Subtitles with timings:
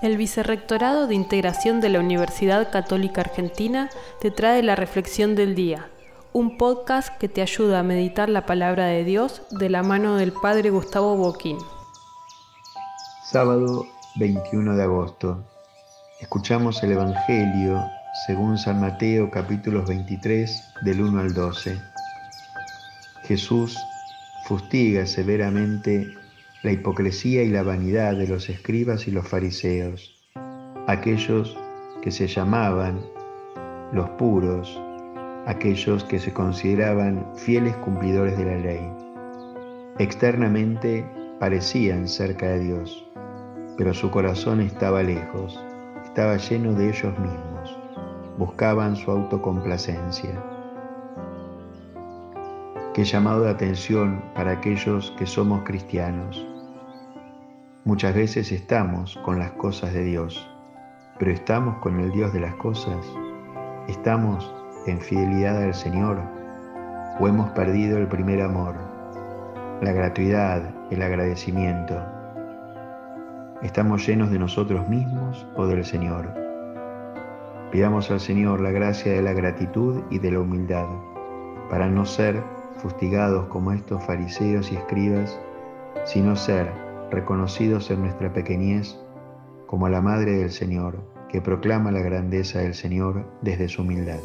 [0.00, 5.90] El Vicerrectorado de Integración de la Universidad Católica Argentina te trae la Reflexión del Día,
[6.32, 10.32] un podcast que te ayuda a meditar la palabra de Dios de la mano del
[10.32, 11.58] Padre Gustavo Boquín.
[13.24, 13.86] Sábado
[14.16, 15.44] 21 de agosto.
[16.20, 17.84] Escuchamos el Evangelio
[18.26, 21.80] según San Mateo capítulos 23 del 1 al 12.
[23.24, 23.76] Jesús
[24.44, 26.21] fustiga severamente
[26.62, 30.22] la hipocresía y la vanidad de los escribas y los fariseos,
[30.86, 31.58] aquellos
[32.02, 33.00] que se llamaban
[33.92, 34.80] los puros,
[35.46, 38.92] aquellos que se consideraban fieles cumplidores de la ley.
[39.98, 41.04] Externamente
[41.40, 43.10] parecían cerca de Dios,
[43.76, 45.60] pero su corazón estaba lejos,
[46.04, 47.76] estaba lleno de ellos mismos,
[48.38, 50.30] buscaban su autocomplacencia.
[52.94, 56.46] Qué llamado de atención para aquellos que somos cristianos
[57.84, 60.48] Muchas veces estamos con las cosas de Dios,
[61.18, 63.04] pero estamos con el Dios de las cosas.
[63.88, 64.54] ¿Estamos
[64.86, 66.20] en fidelidad al Señor
[67.18, 68.76] o hemos perdido el primer amor,
[69.80, 72.00] la gratuidad, el agradecimiento?
[73.62, 76.32] ¿Estamos llenos de nosotros mismos o del Señor?
[77.72, 80.86] Pidamos al Señor la gracia de la gratitud y de la humildad,
[81.68, 82.44] para no ser
[82.76, 85.36] fustigados como estos fariseos y escribas,
[86.04, 88.98] sino ser reconocidos en nuestra pequeñez
[89.66, 94.18] como la Madre del Señor, que proclama la grandeza del Señor desde su humildad.